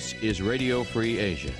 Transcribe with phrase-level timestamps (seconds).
[0.00, 1.52] This is Radio Free Asia.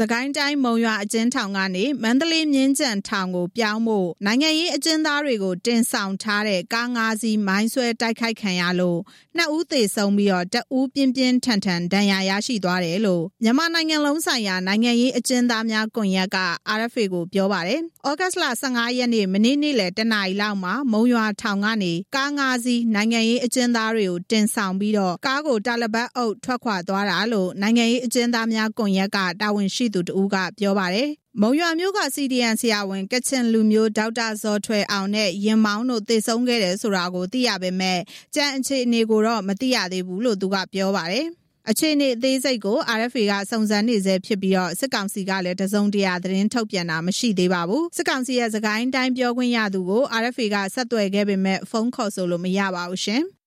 [0.00, 8.98] စကိုင်းတိုင်းမုံရွာအကျဉ်းထောင်ကနေမန္တလေးမြင်းကြံထောင်ကိုပြောင်းဖို့နိုင်ငံရေးအကျဉ်းသားတွေကိုတင်ဆောင်ထားတဲ့ကားငါးစီးမိုင်းဆွဲတိုက်ခိုက်ခံရလို့
[9.36, 16.38] နှစ်ဦးသေဆုံးပြီးတော့တဦးပြင်းပြင်းထန်ထန်ဒဏ်ရာရရှိသွားတယ်လို့မြန်မာနိုင်ငံလုံးဆိုင်ရာနိုင်ငံရေးအကျဉ်းသားများကွန်ရက်က
[16.78, 31.08] RFA ကိုပြောပါတယ်။ဩဂတ်လ15ရက်နေ့မနေ့နေ့လယ်တနာရီလောက်မှာမုံရွာထောင်ကနေကားငါးစီးနိုင်ငံရေးအကျဉ်းသားတွေကိုတင်ဆောင်ပြီးတော့ကားကိုတာလပတ်အုပ်ထွက်ခွာသွားတာလို့နိုင်ငံရေးအကျဉ်းသားများကွန်ရက်ကတာဝန်ရှိသူတဦးကပြောပါတယ်။
[31.40, 37.98] မုံရွာမြို့က CDN ဆရာဝန်ကချင်လူမျိုးဒေါက်တာဇော်ထွယ်အောင်နဲ့ရင်မောင်းတို့သေဆုံးခဲ့တယ်ဆိုတာကိုသိရပေမဲ့
[38.34, 41.26] ကြံအခြေအနေကိုတော့မသိရသေးဘူးလို့သူကပြောပါတယ်။
[41.70, 53.24] အခြေအနေအသေးစိတ်ကို RFA ကစုံစမ်းနေဆဲဖြစ်ပြီးတော့စစ်ကောင်စီကလည်းတစုံတရာသတင်းထုတ်ပြန်တာမရှိသေးပါဘူးစစ်ကောင်စီရဲ့စကိုင်းတိုင်းပြောခွင့်ရသူကို RFA ကဆက်သွယ်ခဲ့ပေမဲ့ဖုန်းခေါ်ဆိုလို့မရပါဘူးရှင်။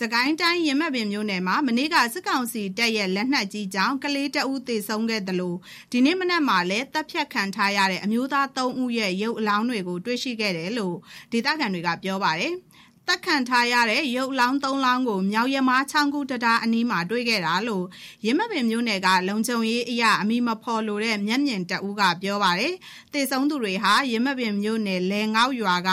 [0.00, 5.56] စကိုင်းတိုင်း ရင်မက်ပင်မြို့နယ်မှာ မနေ့က စစ်ကောင်စီတပ်ရဲ့ လက်နက်ကြီးကြောင့် ကလေးတအုပ်သေဆုံးခဲ့တယ်လို့
[5.92, 10.96] ဒီနေ့မနက်မှာလည်းတပ်ဖြတ်ခံထားရတဲ့ အမျိုးသား ၃ ဦးရဲ့ ရုပ်အလောင်းတွေကို တွေ့ရှိခဲ့တယ်လို့
[11.32, 12.52] ဒေသခံတွေက ပြောပါတယ်။
[13.08, 17.84] တက်ခံထားရတဲ့ရုပ်လောင်း၃လောင်းကိုမြောက်ရမားချောင်းကူတတာအနီးမှာတွေ့ခဲ့တာလို့
[18.24, 22.74] ရင်းမပင်မျိုးနယ်ကလုံခြုံရေးအရာအမိမဖော်လို့တဲ့မျက်မြင်တအူးကပြောပါတယ်။
[23.12, 25.90] တေဆုံးသူတွေဟာရင်းမပင်မျိုးနယ်လဲငေါရွာက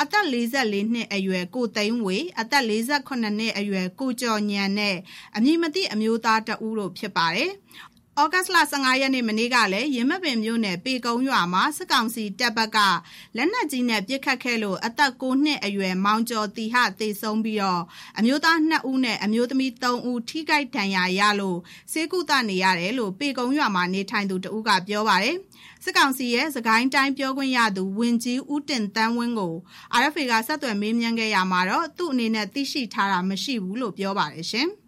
[0.00, 4.96] အသက်44နှစ်အရွယ်ကိုသိန်းဝေအသက်48နှစ်အရွယ်ကိုကျော်ညံနဲ့
[5.36, 7.50] အမည်မသိအမျိုးသားတအူးတို့ဖြစ်ပါတယ်။
[8.18, 12.78] ဩဂတ်လ15ရက်နေ့မနေ့ကလည်းရင်းမပင်မြို့နယ်ပေကုံရွာမှာစစ်ကောင်စီတပ်ဘက်က
[13.36, 17.82] လက်နက်ကြီးနဲ့ပစ်ခတ်ခဲ့လို့အသက်9နှစ်အရွယ်မောင်ကျော်တီဟသေဆုံးပြီးတော့
[18.18, 21.58] အမျိုးသား2ဦးနဲ့အမျိုးသမီး3ဦးထိခိုက်ဒဏ်ရာရလို့
[21.92, 25.36] စေကုသနေရတယ်လို့ပေကုံရွာမှာနေထိုင်သူတဦးကပြောပါတယ်
[25.84, 29.54] စစ်ကောင်စီရဲ့စကိုင်းတိုင်းပြောခွင့်ရသူဝင်ကြီးဦးတင်တန်းဝင်းကို
[30.00, 34.70] RFA ကဆက်သွယ်မေးမြန်းခဲ့ရမှာတော့သူ့အနေနဲ့သိရှိထားတာမရှိဘူးလို့ပြောပါတယ်ရှင်။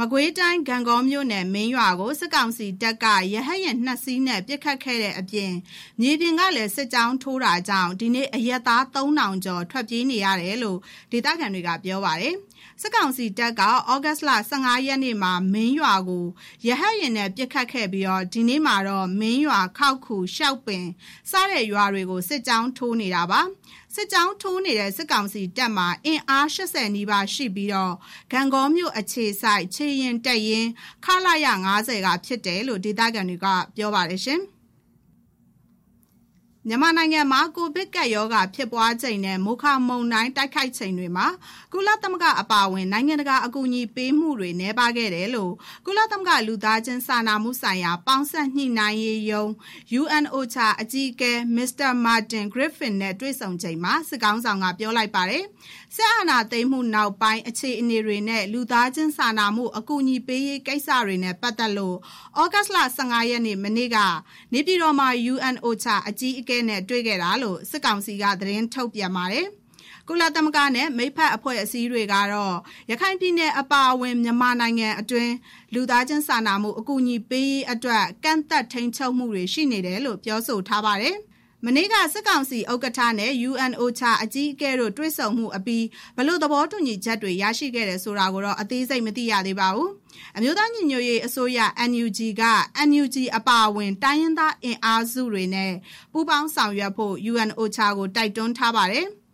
[0.00, 5.52] မကွေးတိုင်းဂံကောမြို့နယ်မင်းရွာကိုစစ်ကောင်စီတပ်ကရဟတ်ရင်နှစ်စီးနဲ့ပစ်ခတ်ခဲ့တဲ့အပြင်
[6.00, 10.78] မြေပြင်ကလည်းစစ်ကြောင်းထိုးတာကြောင့်ဒီနေ့အရက်သား3000ကျော်ထွက်ပြေးနေရတယ်လို့
[11.12, 12.34] ဒေသခံတွေကပြောပါတယ်။
[12.80, 16.26] စစ်ကောင်စီတပ်ကဩဂတ်လ15ရက်နေ့မှာမင်းရွာကို
[16.66, 20.84] ရဟတ်ရင်နဲ့ပစ်ခတ်ခဲ့ပြီးတော့ဒီနေ့မှာတော့မင်းရွာခောက်ခုရှောက်ပင်
[21.30, 23.40] စတဲ့ရွာတွေကိုစစ်ကြောင်းထိုးနေတာပါ။
[23.94, 27.94] စစ်ကြောင်းထိုးနေတဲ့စစ်ကောင်စီတပ်မှာအင်အား80နီးပါးရှိပြီးတော့
[28.32, 30.66] ဂံကောမြို့အခြေဆိုင်ခြေရင်တက်ရင်
[31.04, 34.42] ခလာရ90ကဖြစ်တယ်လို့ဒေသခံတွေကပြောပါတယ်ရှင်။
[36.68, 41.26] မြန်မာနိုင်ငံမှာ ကိုဗစ်ကပ်ရောဂါ ဖြစ်ပွားချိန်နဲ့မုခမုံတိုင်း တိုက်ခိုက်ချိန်တွေမှာ
[41.72, 45.52] ကုလသမဂ္ဂ အပါအဝင် နိုင်ငံတကာ အကူအညီပေးမှုတွေနှဲပါခဲ့တယ်လို့
[45.86, 49.44] ကုလသမဂ္ဂ လူသားချင်းစာနာမှုဆိုင်ရာ ပေါင်းဆက်ညှိနှိုင်းရေးယုံ
[50.00, 51.90] UNOCHA အကြီးအကဲ Mr.
[52.04, 55.44] Martin Griffin နဲ့ တွေ့ဆုံချိန်မှာ စစ်ကောင်းဆောင်က ပြောလိုက်ပါတယ်။
[55.96, 61.96] စစ်အာဏာသိမ်းမှုနောက်ပိုင်းအခြေအနေတွေနဲ့လူသားချင်းစာနာမှုအကူအညီပေးရေးကိစ္စတွေနဲ့ပတ်သက်လို့
[62.40, 63.98] ဩဂတ်လ15ရက်နေ့မနေ့က
[64.52, 69.46] နေပြည်တော်မှာ UNOCHA အကြီးအကဲနဲ့တွေ့ခဲ့တာလို့စစ်ကောင်စီကသတင်းထုတ်ပြန်ပါတယ်။
[70.08, 72.56] ကုလသမဂ္ဂနဲ့မိဖက်အဖွဲ့အစည်းတွေကတော့
[72.90, 75.32] ရခိုင်ပြည်နယ်အပါအဝင်မြန်မာနိုင်ငံအတွင်း
[75.74, 81.16] လူသားချင်းစာနာမှုအကူအညီပေးရေးအတွက်ကန့်သက်ထိန်ချုပ်မှုတွေရှိနေတယ်လို့ပြောဆိုထားပါတယ်။
[81.68, 85.84] မနေ့ကစစ်ကောင်စီဥက္ကဋ္ဌနဲ့ UNOCHA အကြီးအကဲတို့တွေ့ဆုံမှုအပြီး
[86.16, 89.90] ဘလို့သဘောတူညီချက်တွေရရှိခဲ့တယ်ဆိုတာကိုတော့အသေးစိတ်မသိရသေးပါဘူး။
[90.36, 91.58] အမျိုးသားညီညွတ်ရေးအစိုးရ
[91.90, 92.44] NUG က
[92.88, 95.72] NUG အပါအဝင်တိုင်းရင်းသားအင်အားစုတွေနဲ့
[96.12, 99.06] ပူးပေါင်းဆောင်ရွက်ဖို့ UNOCHA ကိုတိုက်တွန်းထားပါတယ်။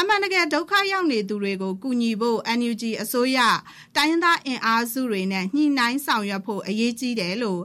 [0.00, 3.38] အမှန်တကယ်ဒုက္ခရောက်နေသူတွေကို ကူညီဖို့ NUG အစိုးရ
[3.96, 7.62] တိုင်းရင်းသားအင်အားစုတွေနဲ့ ညှိနှိုင်းဆောင်ရွက်ဖို့ အရေးကြီးတယ်လို့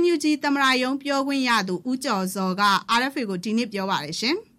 [0.00, 2.62] NUG သမ္မတရုံးပြောခွင့်ရသူ ဦးကျော်ဇော်က
[2.98, 4.38] RFA ကို ဒီနေ့ ပြောပါတယ်ရှင်။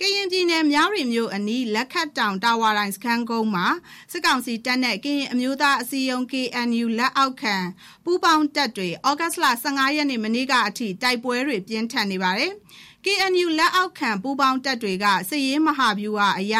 [0.00, 3.66] ကရင်ပြည်နယ် မြရီမြို့အနီး လက်ခတ်တောင် တာဝါတိုင်းစခန်းကုန်းမှာ
[4.12, 7.56] စစ်ကောင်စီတပ်နဲ့ ကရင်အမျိုးသားအစည်းအရုံး KNU လက်အောက်ခံ
[8.04, 12.52] ပူးပေါင်းတပ်တွေဩဂတ်စ်လ15ရက်နေ့မနေ့ကအထိ တိုက်ပွဲတွေ ပြင်းထန်နေပါတယ်။
[13.08, 16.56] KNU လက်အောက်ခံပူးပေါင်းတပ်တွေကစစ်ရေးမဟာဗျူဟာအရ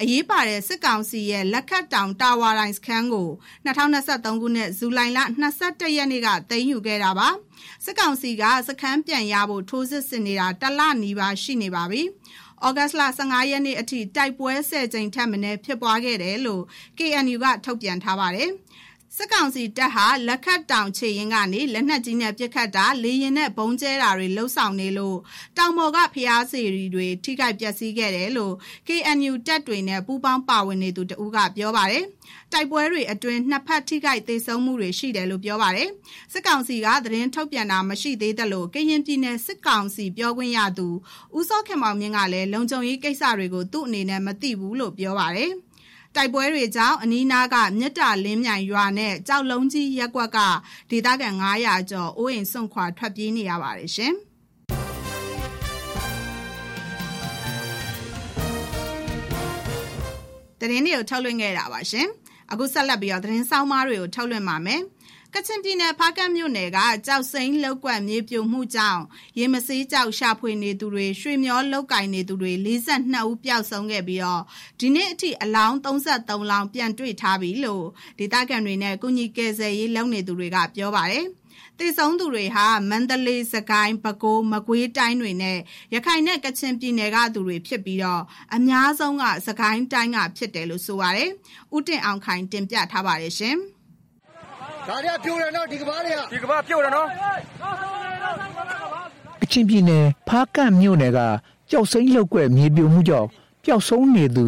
[0.00, 3.28] အရေးပါတဲ့စစ်ကောင်စီရဲ့လက်ခတ်တောင်တာဝါတိုင်းစခန်းကို
[3.66, 5.18] 2023ခုနှစ်ဇူလိုင်လ
[5.58, 7.28] 22ရက်နေ့ကသိမ်းယူခဲ့တာပါ။
[7.84, 12.02] စစ်ကောင်စီကစခန်းပြန်ရဖို့ထိုးစစ်ဆင်နေတာတလနီးပါရှိနေပါပြီ။
[12.66, 16.62] ဩဂတ်လ15ရက်နေ့အထိတိုက်ပွဲ10ကြိမ်ထက်မနည်းဖြစ်ပွားခဲ့တယ်လို့
[16.98, 18.50] KNU ကထုတ်ပြန်ထားပါတယ်။
[19.18, 25.18] စစ်ကောင်စီတပ်ဟာလက်ခတ်တောင်ချေရင်ကနေလက်နက်ကြီးနဲ့ပစ်ခတ်တာလေရင်နဲ့ဘုံကျဲတာတွေလှုပ်ဆောင်နေလို့
[25.56, 28.54] တောင်ပေါ်ကဖျားစီရီတွေထိခိုက်ပျက်စီးခဲ့တယ်လို့
[28.88, 32.04] KNU တပ်တွေနဲ့ပူးပေါင်းပါဝင်နေသူတဦးကပြောပါတယ်။
[32.52, 35.88] တိုက်ပွဲတွေအတွင်းနှစ်ဖက်ထိခိုက်သေးဆုံးမှုတွေရှိတယ်လို့ပြောပါတယ်။
[36.32, 40.88] စစ်ကောင်စီကသတင်းထုတ်ပြန်တာမရှိသေးသလိုကရင်ပြည်နယ်စစ်ကောင်စီပြောခွင့်ရသူ
[41.36, 45.52] ဦးစောခင်မောင်မြင့်ကလည်းလုံခြုံရေးကိစ္စတွေကိုသူ့အနေနဲ့မသိဘူးလို့ပြောပါတယ်။
[46.16, 50.38] တိုက်ပွဲတွေကြောင့်အနီးနားကမြစ်တာလင်းမြိုင်ရွာနဲ့ကြောက်လုံးကြီးရက်ကွက်က
[50.90, 51.28] ဒေသခံ
[51.60, 54.12] 900ကျော်အိုးအိမ်စွန့်ခွာထွက်ပြေးနေရပါတယ်ရှင်။
[60.60, 62.06] သတင်းတွေကိုထုတ်လွှင့်ခဲ့တာပါရှင်။
[62.52, 64.80] အခုဆက်လက်ပြီးတော့သတင်းဆောင်မတွေကိုထုတ်လွှင့်ပါမယ်။
[65.38, 69.02] ကချင်ပြည်နယ် ဖားကန့်မြို့နယ်ကကြောက်စိမ်းလောက်ကွက် မြေပြိုမှုကြောင့်
[69.38, 74.42] ရေမစေးကြောက် ရှာဖွေနေသူတွေ ရွှေမျောလောက်ကင်နေသူတွေ42ဦး ပျောက်ဆုံးခဲ့ပြီးတော့
[74.80, 77.84] ဒီနေ့အထိ အလောင်း33လောင်း ပြန်တွေ့ထားပြီလို့
[78.18, 81.24] ဒေသခံတွေနဲ့ကုညီကယ်ဆယ်ရေး လုပ်နေသူတွေက ပြောပါတယ်။
[81.78, 85.58] တေဆုံးသူတွေဟာ မန္တလေးစကိုင်း ပဲခူး မကွေးတိုင်းတွေနဲ့
[85.94, 88.22] ရခိုင်နဲ့ ကချင်ပြည်နယ်ကသူတွေဖြစ်ပြီးတော့
[88.54, 91.30] အများဆုံးကစကိုင်းတိုင်းက ဖြစ်တယ်လို့ ဆိုပါတယ်။
[91.76, 93.58] ဦးတင်အောင်ခိုင် တင်ပြထားပါတယ်ရှင်။
[94.88, 97.08] ဒါတွေကပြိုတယ်နော်ဒီကဘာတွေကဒီကဘာပြိုတယ်နော်
[99.40, 101.20] ကချင်ပြည်နယ်ဖားကန့်မြို့နယ်က
[101.70, 103.28] ကြောက်စိမ့်လောက်ွက်မြေပြိုမှုကြောင့်
[103.64, 104.46] ပျောက်ဆုံးနေသူ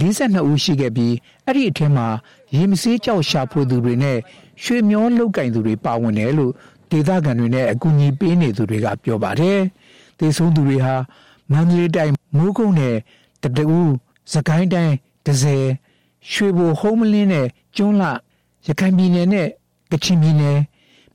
[0.00, 1.14] 42ဦးရှိခဲ့ပြီး
[1.46, 2.06] အဲ့ဒီအထက်မှာ
[2.54, 4.18] ရေမစေးကြောက်ရှာဖွေသူတွေနဲ့
[4.62, 6.52] ရွှေမျောလောက်ကင်သူတွေပါဝင်တယ်လို့
[6.90, 9.58] ဒေသခံတွေနဲ့အကူအညီပေးနေသူတွေကပြောပါတယ်။
[10.18, 10.94] ဒေဆုံးသူတွေဟာ
[11.52, 12.96] မန္တလေးတိုင်းမိုးကုတ်နယ်
[13.42, 13.92] တတူး
[14.32, 14.94] စကိုင်းတိုင်း
[15.26, 15.66] ဒဇယ်
[16.30, 17.46] ရွှေဘိုဟုံးမလင်းနဲ့
[17.76, 18.04] ကျွန်းလ
[18.66, 19.48] ရခိုင်ပြည်နယ်နဲ့
[19.90, 20.58] ကချင်ပြည်နယ်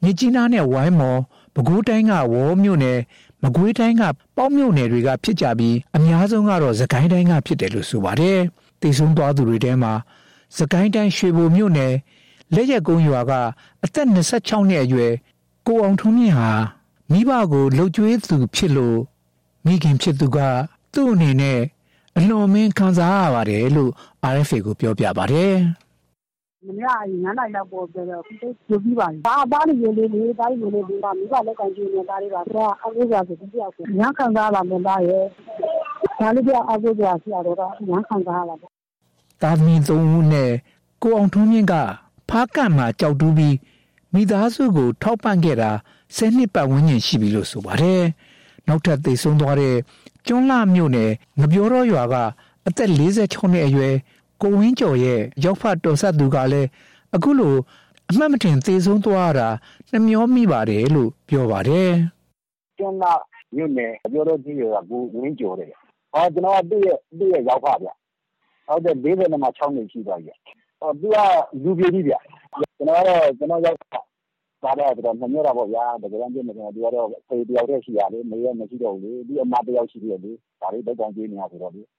[0.02, 1.20] မြစ်ကြီးနားနဲ့ဝိုင်းမော်
[1.54, 3.00] ပဲခူးတိုင်းကဝေါ်မြို့နယ်
[3.44, 4.04] မကွေးတိုင်းက
[4.38, 8.40] ပေါ့မြို့နယ်တွေကဖြစ်ကြပြီးအများဆုံးကတော့စကိုင်းတိုင်းကဖြစ်တယ်လို့ဆိုပါတယ်။
[8.82, 9.94] တည်ဆုံသွားသူတွေထဲမှာ
[10.58, 11.94] စကိုင်းတိုင်းရွှေဘိုမြို့နယ်
[12.54, 13.32] လက်ရက်ကုန်းရွာက
[13.84, 15.12] အသက်26နှစ်အရွယ်
[15.68, 16.52] ကိုအောင်ထွန်းမြင့်ဟာ
[17.12, 19.00] မိဘကိုလှုပ်ကြွေးသူဖြစ်လို့
[19.66, 20.38] မိခင်ဖြစ်သူက
[20.94, 21.60] သူ့အနေနဲ့
[22.18, 23.92] အလွန်မင်းခံစားရပါတယ်လို့
[24.34, 25.54] RFA ကိုပြောပြပါတယ်။
[26.68, 35.26] မနေ့က9နာရီလောက်ပေါ်ပြောတော့အခုကြိုပြီးပါပြီ။ဒါသားတွေလေးလေးသားတွေလေးလေးကမိဘလက်ကန်ကျင်းနေတာတွေပါ။ဒါအကူကြဆိုတယောက်ကိုရန်ခံစားလာမလားရဲ့။
[36.20, 38.70] ဒါလေးကအကူကြဆရာတော်ကရန်ခံစားလာတယ်။
[39.42, 40.52] တာသမီသုံးဦးနဲ့
[41.02, 41.74] ကိုအောင်ထွန်းမြင့်က
[42.30, 43.56] ဖားကန့်မှာကြောက်တူးပြီး
[44.14, 45.72] မိသားစုကို ထောက်ပံ့ခဲ့တာ
[46.16, 48.02] ဆယ်နှစ်ပတ်ဝန်းကျင်ရှိပြီလို့ဆိုပါတယ်။
[48.68, 49.76] နောက်ထပ်သိဆုံးသွားတဲ့
[50.28, 52.16] ကျွန်းလာမြို့နယ် ငပြောတော်ရွာက
[52.68, 53.96] အသက်46နှစ်အရွယ်
[54.42, 56.70] ကိုဝင်းကျော်ရဲ့ရောက်ဖတ်တော်ဆက်သူကလည်း
[57.16, 57.56] အခုလို
[58.10, 59.48] အမှတ်မတင်သေးဆုံးသွားတာ
[59.92, 61.92] နှမျောမိပါတယ်လို့ပြောပါတယ်။
[62.78, 63.20] ကျွန်တော်
[63.56, 65.72] မြို့နယ်ပြောတော့ကြီးရကကိုဝင်းကျော်တယ်။
[66.14, 67.90] ဟောကျွန်တော်ကသူ့ရဲ့သူ့ရဲ့ရောက်ဖဗျ။
[68.68, 70.34] ဟုတ်တယ်40နှစ်မှ6နှစ်ရှိသွားပြီ။
[70.80, 71.18] ဟောသူက
[71.64, 72.16] လူပြေကြီးဗျ။
[72.78, 73.78] ကျွန်တော်ကတော့ကျွန်တော်ရောက်
[74.64, 81.82] ပါတော့တော့နှမျောတာပေါ့ဗျာ။ဒါကြမ်းပြနေတယ်သူကတော့ဖေတယောက်တည်းရှိရလေမရမရှိတော့ဘူးလေ။ဒီအမတယောက်ရှိတယ်လေ။ဒါလေးတော့ကောင်းကြီးနေရဆိုတော့လေ။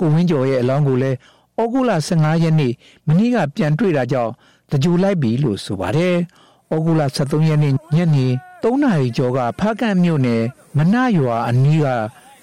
[0.00, 1.16] ကိုဝင်းကျော်ရဲ့အလောင်းကိုလည်း
[1.60, 2.72] ဩဂုတ်လ15ရက်နေ့
[3.06, 4.32] မနေ့ကပြန်တွေ့တာကြောင့်
[4.70, 6.16] တကြိုလိုက်ပြီလို့ဆိုပါတယ်။
[6.74, 8.26] ဩဂုတ်လ23ရက်နေ့ညနေ
[8.62, 10.42] 3နာရီကျော်ကဖားကန့်မြို့နယ်
[10.76, 11.86] မနရွာအနီးက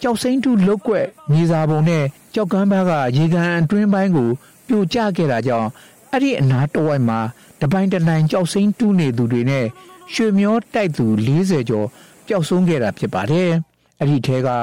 [0.02, 4.30] ကြောက်စိမ့်တူလုတ်ကွက်မြေစာပုံနဲ့ကြောက်ကမ်းဘက်ကရေကန်အတွင်းပိုင်းကို
[4.68, 5.70] ပြိုကျခဲ့တာကြောင့်
[6.12, 7.20] အဲ့ဒီအနားတဝိုက်မှာ
[7.62, 9.66] တပိုင်းတနိုင်ကြောက်စိမ့်တူးနေသူတွေနဲ့
[10.14, 11.88] ရွှေမျောတိုက်သူ40ကျော်
[12.28, 13.50] ပျောက်ဆုံးခဲ့တာဖြစ်ပါတယ်။
[14.00, 14.58] အဲ့ဒီထဲကဩ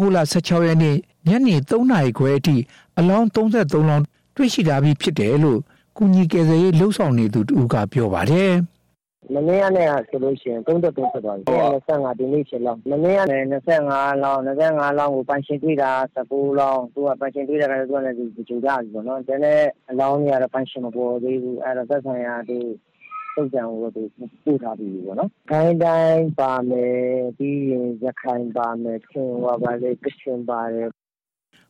[0.00, 0.96] ဂုတ်လ16ရက်နေ့
[1.28, 2.56] ညနေ3နာရီခွဲအထိ
[2.98, 4.04] အလောင်း33လောင်း
[4.36, 5.60] တွေ့ရှိလာပြီးဖြစ်တယ်လို့
[5.96, 8.52] ကုညီကယ်ဆယ်ရေးလှုပ်ဆောင်နေသူတူကပြောပါတယ်
[9.32, 11.44] မနေ့ကနဲ့ဆိုလို့ရှိရင်33ဖြစ်သွားပြီ
[11.86, 13.46] 25ဒီနေ့ချက်လောက်မနေ့ကလည်း
[13.80, 22.58] 25လောင်း25လောင်းကိုပန်ရှင်တွေ့တာ19လောင်းသူကပန်ရှင်တွေ့တာကလည်းသူကလည်းဒီကြိုကြပြီပေါ့နော်တနေ့အလောင်းတွေကတော့ပန်ရှင်မပေါ်သေးဘူးအဲ့တော့သက်ဆိုင်ရာသူ
[23.34, 24.02] တုတ်တန်ကိုသူ
[24.44, 26.96] ပို့ထားပြီးပြီပေါ့နော်ခိုင်းတိုင်းပါမယ်
[27.38, 30.88] ပြီးရင်ရခိုင်ပါမယ်ခင်ဝါပါလေကချင်ပါတယ်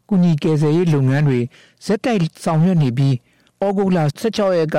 [0.09, 1.41] ကုညီကယ်ဆယ်ရေးလုပ်ငန်းတွေ
[1.85, 3.15] ဇက်တိုက်ဆောင်ရွက်နေပြီး
[3.65, 4.79] ဩဂုတ်လ16ရက်က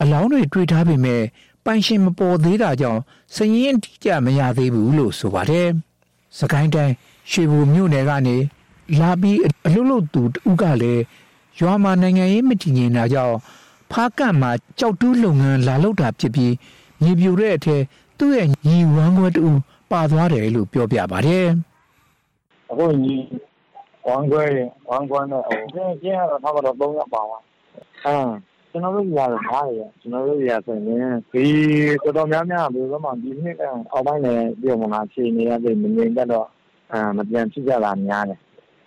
[0.00, 1.22] အလောင်းတွေတွေ့ထားပေမဲ့
[1.64, 3.00] ပိုင်ရှင်မပေါ်သေးတာကြောင့်
[3.34, 5.68] စည်ရင်တိကျမရသေးဘူးလို့ဆိုပါတယ်။
[6.38, 6.94] စကိုင်းတိုင်း
[7.30, 8.36] ရွှေဘိုမြို့နယ်ကနေ
[9.00, 11.02] လာပြီးအလုလုသူတူကလည်း
[11.60, 13.36] ရွာမှာနိုင်ငံရေးမတည်ငြိမ်တာကြောင့်
[13.90, 16.52] ဖားကန့်မှာကြောက်တူးလုပ်ငန်းလာလုပ်တာဖြစ်ပြီး
[17.02, 17.82] မြေပြိုတဲ့အထက်
[18.18, 19.44] သူ့ရဲ့ညီဝမ်းခွဲတူ
[19.90, 21.46] ပါသွားတယ်လို့ပြောပြပါတယ်။
[22.70, 23.16] အခုညီ
[24.06, 24.44] ဝမ်းခွဲ
[24.88, 27.38] ဝမ်းခွဲနဲ့ဟိုကျင်းကျင်းကတော့တော့တော့3ရက်ပါပါ။
[28.06, 28.16] အဲ
[28.70, 31.44] ကျွန်တော်တို့ကြီးကတော့နားရကျွန်တော်တို့ကြီးကဆိုရင်ဒီ
[32.02, 33.56] တော်တော်များများဘယ်လိုမှဒီနှစ်
[33.92, 36.46] အောက်ပိုင်းနဲ့ပြောမှလားဖြေနေရတဲ့မငြိမ်သက်တော့
[36.92, 38.38] အဲမပြန်ဖြစ်ကြတာများတယ်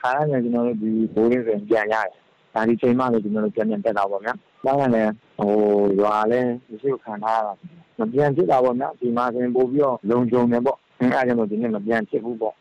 [0.01, 2.09] ခါရနေကျွန်တော်တို့ဒီဘိုးလေးဆိုရင်ပြန်ရတယ်
[2.53, 4.33] ဒါဒီချိန်မှလည်းကျွန်တော်တို့ပြန်ပြန်တက်တာပေါ့ဗျာ
[4.65, 5.51] ဘာကလည်းဟို
[5.99, 7.53] ရွာလဲမရှိခံထားရတာ
[7.99, 12.53] မပြန်ဖြစ်တာပေါ့ဗျာဒီမှာဆိုရင်ပို့ပြီးတော့လုံခြုံနေပေါ့အဲအားကြောင့်ဒီနေ့မပြန်ဖြစ်ဘူးပေါ့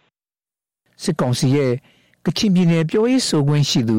[1.03, 1.73] စစ်ကောင်စီရဲ့
[2.27, 3.99] ကချင်ပြည်နယ်ပြောရေးဆိုခွင့်ရှိသူ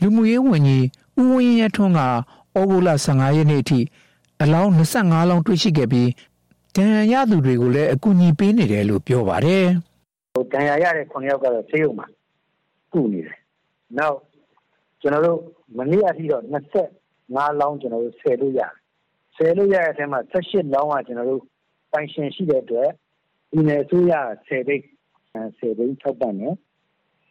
[0.00, 0.84] လူမှုရေးဝန်ကြီး
[1.20, 3.80] ဦးဝင်းရထွန်းကဩဂုတ်လ15ရက်နေ့အထိ
[4.42, 6.08] အလောင်း25လောင်းတွေ့ရှိခဲ့ပြီး
[6.76, 9.64] ဒဏ်ရာရသူတွေကိုလည်းအကူအညီပေးနေတယ်လို့ပြောပါတယ်။
[10.32, 12.06] ဟိုဒဏ်ရာရတဲ့9ယောက်ကတော့ဆေးရုံမှာ
[12.92, 13.38] ကုနေတယ်။
[13.98, 14.16] နောက်
[15.00, 15.40] ကျွန်တော်တို့
[15.78, 18.72] မနေ့အထိတော့25လောင်းကျွန်တော်တို့ဆယ်လို့ရတယ်။
[19.36, 21.42] ဆယ်လို့ရတဲ့အထက်မှာ18လောင်းကကျွန်တော်တို့
[21.92, 22.88] ပိုင်ရှင်ရှိတဲ့အတွက်
[23.52, 24.14] ဒီနယ်အစိုးရ
[24.48, 24.84] 10ဘိတ်
[25.60, 26.54] 10ဘိတ်ထောက်ပံ့တယ်။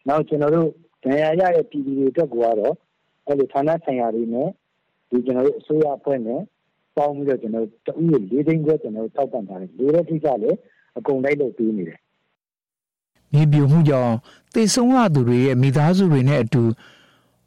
[0.08, 0.68] နောက်ကျွန်တော်တို့
[1.04, 2.74] ဒဏ်ရာရတဲ့ပြည်သူတွေအတွက်ကတော့
[3.26, 4.48] အဲ့လိုဌာနဆိုင်ရာတွေနဲ့
[5.10, 6.40] ဒီကျွန်တော်တို့အစိုးရအဖွဲ့နဲ့
[6.96, 10.58] ပေါင်းပြီးတော့ကျွန်တော်တို့တဦးလေးသိန်းခွဲကျွန်တော်တို့တောက်ပံ့ထားတယ်လိုတဲ့ကိစ္စလည်း
[10.98, 12.00] အကုန်လိုက်လုပ်ပေးနေတယ်
[13.32, 14.14] မြေပြိုမှုကြောင့်
[14.54, 16.62] တေဆုံးရသူတွေရဲ့မိသားစုတွေနဲ့အတူ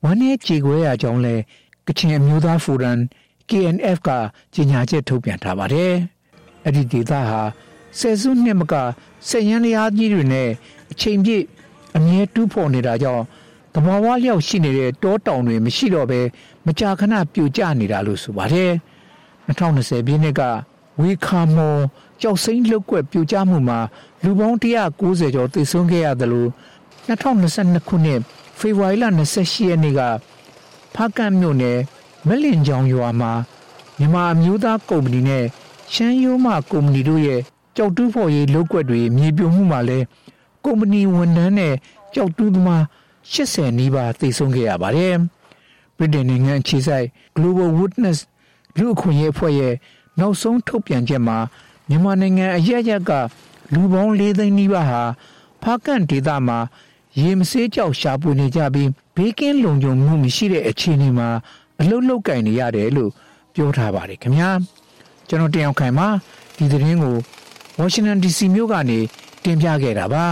[0.03, 1.35] ဝမ်းနည်းကြေကွဲရကြောင်းလဲ
[1.87, 2.99] ကချင်အမျိုးသားဖိုရမ်
[3.49, 4.09] KNF က
[4.53, 5.93] ကြေညာချက်ထုတ်ပြန်ထားပါတယ်။
[6.65, 7.41] အဲ့ဒီဒေသဟာ
[7.99, 8.73] ဆယ်စုနှစ်မက
[9.27, 10.49] ဆက်ရန်လျားကြီးတွေနဲ့
[10.91, 11.43] အချိန်ပြည့်
[11.95, 13.23] အမြဲတူးဖော်နေတာကြောင့်
[13.73, 16.19] တဘာဝလျောက်ရှိနေတဲ့တောတောင်တွေမရှိတော့ဘဲ
[16.65, 18.71] မကြာခဏပြိုကျနေတာလို့ဆိုပါတယ်
[19.47, 20.41] 2020ပြည့်နှစ်က
[20.99, 21.81] ဝေခါမော်
[22.21, 23.79] ကြောက်စိမ့်လုတ်ကွက်ပြိုကျမှုမှာ
[24.23, 26.49] လူပေါင်း190ကျော်သေဆုံးခဲ့ရတယ်လို့
[27.07, 28.19] 2022ခုနှစ်
[28.59, 29.05] ဖေဖော်ဝါရီလ
[29.37, 30.01] 28ရက်နေ့က
[30.95, 31.79] ဖားကန့်မြို့နယ်
[32.27, 33.31] မလင်ချောင်ရွာမှာ
[33.97, 35.45] မြန်မာအမျိုးသားကုမ္ပဏီနဲ့
[35.93, 37.41] ရှမ်းရိုးမကုမ္ပဏီတို့ရဲ့
[37.75, 39.99] ကြောက်တူးဖော်ရေးလုပ်ကွက်တွေမြေပြိုမှုမှာလဲ
[40.65, 41.75] ကုမ္ပဏီဝန်ထမ်းနဲ့
[42.13, 42.83] ကြောက်တူးသမား
[43.31, 45.15] 80နီးပါးသေဆုံးခဲ့ရပါတယ်။
[45.97, 48.19] ဗြိတိန်နိုင်ငံခြေဆိုင် Global Witness
[48.77, 49.73] လူအခွင့်အရေးအဖွဲ့ရဲ့
[50.19, 51.37] နောက်ဆုံးထုတ်ပြန်ချက်မှာ
[51.89, 53.11] မြန်မာနိုင်ငံအရရက်က
[53.73, 55.03] လူပေါင်း၄သိန်းနီးပါးဟာ
[55.63, 56.59] ဖားကန်ဒေသမှာ
[57.19, 61.29] ရေမဆေးကြောက်ရှာဖွေနေကြပြီးဘေးကင်းလုံခြုံမှုမရှိတဲ့အခြေအနေမှာ
[61.79, 63.11] အလုတ်လုတ်ကင်နေရတယ်လို့
[63.53, 64.49] ပြောထားပါတယ်ခင်ဗျာ
[65.27, 66.07] ကျွန်တော်တယောက်ခိုင်မှာ
[66.57, 67.15] ဒီသတင်းကို
[67.79, 68.99] Washington DC မြို့ကနေ
[69.43, 70.25] တင်ပြခဲ့တာပါ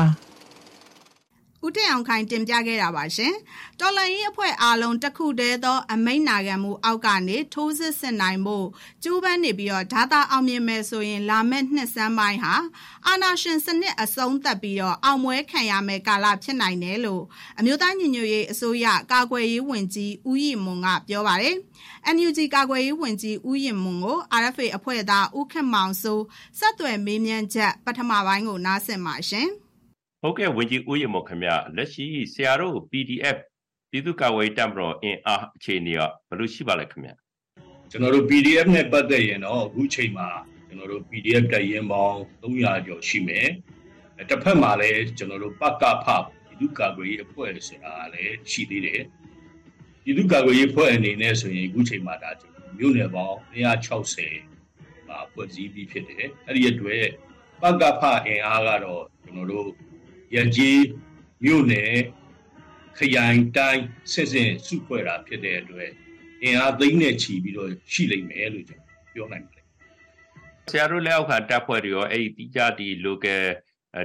[1.65, 3.33] ဦးတင်အောင်ခိုင်တင်ပြခဲ့တာပါရှင်။
[3.79, 8.57] တော်လန်ရေးအဖွဲ့အားလုံးတခုတည်းသော အမိန့်နာခံမှုအောက်ကနေထိုးစစ်ဆင်နိုင်မှု
[9.03, 12.55] ကျိုးပန်းနေပြီးတော့ဓာတာအောင်မြင်မယ်ဆိုရင် လာမယ့်နှစ်စမ်းပိုင်းဟာ
[13.07, 17.23] အာနာရှင်စနစ်အဆုံးသတ်ပြီးတော့အောင်ပွဲခံရမယ့်ကာလဖြစ်နိုင်တယ်လို့
[17.59, 21.55] အမျိုးသားညီညွတ်ရေးအစိုးရကာကွယ်ရေးဝန်ကြီးဦးရီမွန်ကပြောပါတယ်။
[22.15, 26.23] NUG ကာကွယ်ရေးဝန်ကြီးဦးရင်မွန်ကို RFA အဖွဲ့သားဦးခင်မောင်စိုး
[26.59, 29.49] ဆက်သွယ်မေးမြန်းချက်ပထမပိုင်းကိုနားဆင်ပါရှင်။
[30.21, 33.37] ဟုတ်ကဲ့ဝန်ကြီးဦးရမော်ခင်ဗျလက်ရှိဆရာတို့ PDF
[33.89, 37.11] ပြည်သူ့ကာကွယ်ရေးတပ်မတော်အင်အားအခြေအနေကဘယ်လိုရှိပါလဲခင်ဗျ
[37.91, 40.27] ကျွန်တော်တို့ PDF နဲ့ပတ်သက်ရင်တော့အခုချိန်မှာ
[40.67, 43.47] ကျွန်တော်တို့ PDF တပ်ရင်းပေါင်း300ကျော်ရှိမယ်
[44.29, 46.07] တစ်ဖက်မှာလည်းကျွန်တော်တို့ပကဖ
[46.47, 49.01] ပြည်သူ့ကာကွယ်ရေးအဖွဲ့ဆိုတာလည်းရှိသေးတယ်
[50.03, 52.31] ပြည်သူ့ကာကွယ်ရေးအဖွဲ့အနေနဲ့ဆိုရင်အခုချိန်မှာဒါ
[52.77, 53.37] မြို့နယ်ပေါင်း
[54.19, 57.05] 160မှာဖွဲ့စည်းပြီးဖြစ်တယ်အဲ့ဒီအတွက်
[57.61, 59.67] ပကဖအင်အားကတော့ကျွန်တော်တို့
[60.35, 60.81] ရကြီး
[61.43, 61.93] မြို့နယ်
[62.97, 63.83] ခရိုင်တိုင်း
[64.13, 65.91] စစ်စစ်စုဖွဲ့တာဖြစ်တဲ့အတွက်
[66.43, 69.65] အင်အားသိန်းနဲ့ချီပြီးတော့ရှိလိမ့်မယ်လို့ကျွန်တော်ပြောနိုင်ပါတယ်
[70.71, 73.41] ဆရာတို့လက်အောက်ခံတပ်ဖွဲ့တွေရောအဲ့ဒီတိကျဒီ local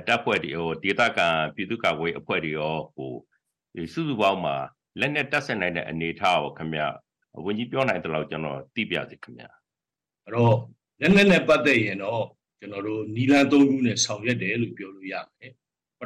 [0.07, 3.13] တပ်ဖွဲ့တွေဟိုဒေသခံပြည်သူ့ကာကွယ်အဖွဲ့တွေရောဟို
[3.93, 4.57] စုစုပေါင်းမှာ
[5.01, 6.83] လက်နဲ့တပ်ဆက်နိုင်တဲ့အနေအထားကိုခင်ဗျ
[7.45, 10.57] ဝန်ကြီးပြောနိုင်တယ်လို့ကျွန်တော်သိပြစီခင်ဗျအဲ့တော့
[11.01, 12.23] လက်နဲ့နဲ့ပတ်သက်ရင်တော့
[12.59, 15.53] ကျွန်တော်တို့နီလန်း၃ခုနဲ့ဆောင်ရွက်တယ်လို့ပြောလို့ရမယ်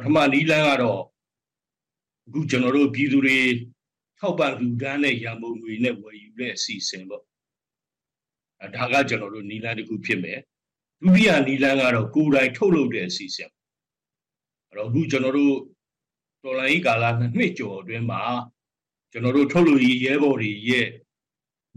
[0.03, 1.01] ထမနီးလန်းကတော့
[2.27, 3.37] အခုကျွန်တော်တို့ပြည်သူတွေ
[4.19, 7.23] ထောက်ပံ့လူဒန်းတဲ့ရန်ပုံငွေနဲ့ဝယ်ယူတဲ့အစီအစဉ်ပေါ့
[8.61, 10.39] အဲဒါကကျွန်တော်တို့နီးလန်းတစ်ခုဖြစ်မယ်
[11.01, 13.49] ဒုတိယနီးလန်းကတော့ကိုယ်တိုင်ထုတ်လုပ်တဲ့အစီအစဉ်
[14.67, 15.55] အဲ့တော့အခုကျွန်တော်တို့
[16.43, 18.21] တော်လိုင်းကာလနှစ်နှစ်ကျော်အတွင်းမှာ
[19.11, 20.87] ကျွန်တော်တို့ထုတ်လုပ်ရေးရဲဘော်တွေရဲ့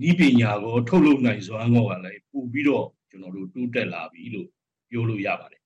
[0.08, 4.48] ဤပညာကိုထုတ်လုပ်နိုင်စွမ်းကောကလည်းပို့ပြီးတော့ကျွန်တော်တို့တိုးတက်လာပြီလို့
[4.90, 5.61] ပြောလို့ရပါတယ်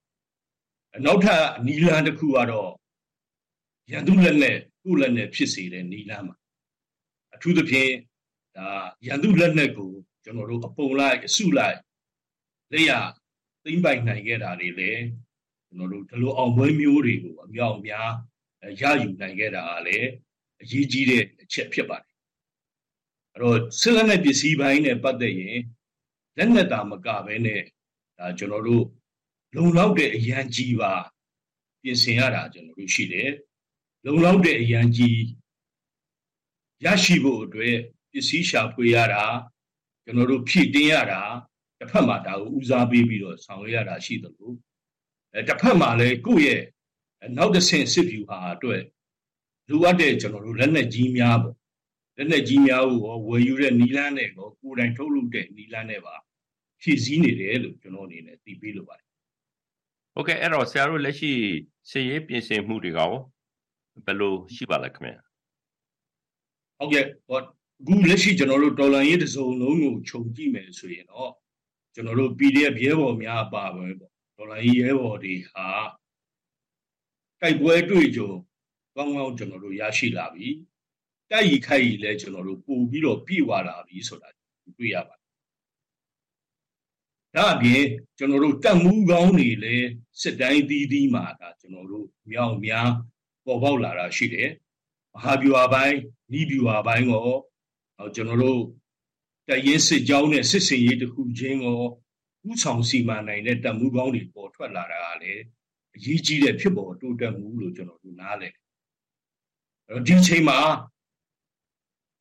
[1.04, 2.72] နောက်ထပ်နီလန်တစ်ခုကတော့
[3.90, 6.36] ရန်သူလက်နဲ့ကိုယ်လက်နဲ့ဖြစ်စေတဲ့နီလန်မှာ
[7.34, 7.92] အထူးသဖြင့်
[8.56, 8.68] ဒါ
[9.06, 9.90] ရန်သူလက်နဲ့ကို
[10.24, 11.78] ကျွန်တော်တို့အပုံလိုက်အစုလိုက်
[12.72, 12.92] လက်ရ
[13.64, 15.02] သိမ့်ပိုင်နိုင်ခဲ့တာတွေလည်း
[15.66, 18.10] ကျွန်တော်တို့ဒီလိုအောင်ပွဲမျိုးတွေကိုအမြောက်အများ
[18.80, 20.08] ရယူနိုင်ခဲ့တာကလည်း
[20.62, 22.12] အရေးကြီးတဲ့အချက်ဖြစ်ပါတယ်
[23.32, 25.58] အဲ့တော့စစ်လက်နဲ့ပစ္စည်းပိုင်းနဲ့ပတ်သက်ရင်
[26.36, 27.62] လက်နက်တာမကဘဲနဲ့
[28.18, 28.84] ဒါကျွန်တော်တို့
[29.54, 30.92] လုံလောက်တဲ့အရန်ကြီးပါ
[31.82, 33.30] ပြင်ဆင်ရတာကျွန်တော်တို့ရှိတယ်
[34.04, 35.20] လုံလောက်တဲ့အရန်ကြီး
[36.84, 37.76] ရရှိဖို့အတွက်
[38.10, 39.24] ပစ္စည်းရှာဖွေရတာ
[40.04, 41.22] ကျွန်တော်တို့ဖြည့်တင်းရတာ
[41.78, 44.52] တစ်ဖက်မှာဒါကိုဦးစားပေးပြီးတော့ဆောင်ရွက်ရတာရှိသလို
[45.34, 46.60] အဲတစ်ဖက်မှာလည်းကိုယ့်
[47.20, 48.82] ရဲ့နောက်တစ်ဆင့်စစ်ဗျူဟာအတွက်
[49.70, 51.56] လိုအပ်တဲ့ကျွန်တော်တို့လက်နက်ကြီးများပေါ့
[52.16, 56.14] လက်နက်ကြီးများကိုဝယ်ယူတဲ့နီလန်းနဲ့ကိုကိုယ်တိုင်ထုတ်လုပ်တဲ့နီလန်းနဲ့ပါ
[56.82, 59.05] ဖြည့်ဆည်းနေတယ်လို့ကျွန်တော်အနေနဲ့သိပေးလိုပါတယ်
[60.16, 61.32] ဟုတ်ကဲ့အဲ့တော့ဆရာတို့လက်ရှိ
[61.90, 63.12] စစ်ရေးပြင်ဆင်မှုတွေကရော
[64.04, 65.12] ဘယ်လိုရှိပါလဲခင်ဗျ
[66.78, 67.40] ဟုတ်ကဲ့ဟော
[67.80, 71.30] အခုလက်ရှိကျွန်တော်တို့တော်လန်ရေးတစုံလုံးကိုခြုံကြည့်မယ်ဆိုရင်တော့
[71.94, 75.66] ကျွန်တော်တို့ PDF ရဲဘော်များအပါပဲပေါ့ဒေါ်လာကြီးရဲဘော်တွေဟာ
[77.40, 78.30] တိုက်ပွဲတွေ့ကြုံ
[78.96, 80.48] ကောင်းကောင်းကျွန်တော်တို့ရရှိလာပြီ
[81.30, 84.28] တိုက်ရီခိုက်ရီလည်းကျွန်တော်တို့ပို့ပြီးတော့ပြည့်ဝလာပြီဆိုတာ
[84.78, 85.25] တွေ့ရပါတယ်
[87.36, 87.84] ဒါအပြင်
[88.18, 89.88] ကျွန်တော်တို့တက်မှုကောင်းတွေလည်း
[90.20, 92.88] စစ်တိုင်းသီးသီးမှာဒါကျွန်တော်တို့မြောက်များ
[93.44, 94.50] ပေါ်ပေါက်လာတာရှိတယ်
[95.14, 95.96] မဟာဗျူဟာပိုင်း
[96.38, 97.28] ဤဗျူဟာပိုင်းကို
[98.14, 98.60] ကျွန်တော်တို့
[99.48, 101.80] တရင်စစ်ကြောင်းနဲ့စစ်စင်ရေးတစ်ခုချင်းကို
[102.50, 105.42] ဥဆောင်စီမံနိုင်တဲ့တမှုကောင်းတွေပေါ်ထွက်လာတာကလည်း
[105.96, 108.54] အရေးကြီးတဲ့ဖြစ်ပေါ်တိုးတက်မှုလို့ကျွန်တော်တို့နားလည်
[109.88, 110.58] အဲ့တော့ဒီချိန်မှာ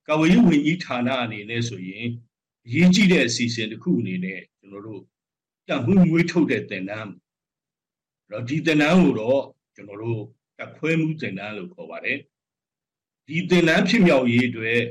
[0.07, 2.07] ကဝေးဝင်ကြီးဌာနအနေနဲ့ဆိုရင်
[2.67, 5.01] အရေးကြီးတဲ့အစီအစဉ်တစ်ခုအနေနဲ့ကျွန်တော်တို့
[5.69, 7.11] တမှုငွေထုတ်တဲ့တင်နန်း
[8.27, 9.41] အဲ့တော့ဒီတင်နန်းကိုတော့
[9.75, 10.21] ကျွန်တော်တို့
[10.59, 12.19] တခွဲမှုတင်နန်းလို့ခေါ်ပါတယ်
[13.27, 14.81] ဒီတင်နန်းဖြစ်မြောက်ရေးအတွက်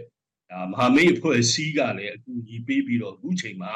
[0.51, 3.75] ဒါမဟာမိတ်အဖွဲ့အစည်းကလည်းအကူအညီပေးပြီးတော့အခုချိန်မှာ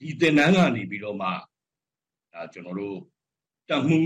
[0.00, 1.28] ဒီသင်တန်းကနေပြီးတော့မှ
[2.32, 2.98] ဒါကျွန်တော်တို့
[3.70, 3.98] တမှု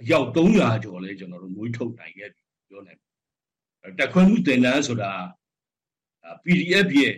[0.00, 2.98] အယောက်300ကျော်လဲကျွန်တော်တို့မွေးထုတ်နိုင်ခဲ့ပြီပြောနိုင်
[3.98, 5.12] တက်ခွင့်မှုသင်တန်းဆိုတာ
[6.44, 7.14] PDF ရဲ့